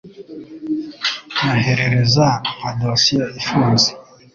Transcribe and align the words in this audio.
Nyoherereza 1.41 2.27
nka 2.55 2.69
dosiye 2.79 3.25
ifunze 3.39 3.89